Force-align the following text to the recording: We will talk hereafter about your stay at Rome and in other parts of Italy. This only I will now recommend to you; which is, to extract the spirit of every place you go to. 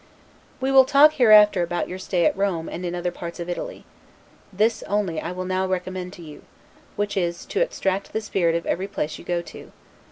We 0.59 0.71
will 0.71 0.83
talk 0.83 1.13
hereafter 1.13 1.61
about 1.61 1.87
your 1.87 1.99
stay 1.99 2.25
at 2.25 2.35
Rome 2.35 2.67
and 2.67 2.83
in 2.83 2.95
other 2.95 3.11
parts 3.11 3.39
of 3.39 3.47
Italy. 3.47 3.85
This 4.51 4.81
only 4.87 5.21
I 5.21 5.31
will 5.31 5.45
now 5.45 5.67
recommend 5.67 6.11
to 6.13 6.23
you; 6.23 6.41
which 6.95 7.15
is, 7.15 7.45
to 7.45 7.61
extract 7.61 8.11
the 8.11 8.21
spirit 8.21 8.55
of 8.55 8.65
every 8.65 8.87
place 8.87 9.19
you 9.19 9.23
go 9.23 9.43
to. 9.43 9.71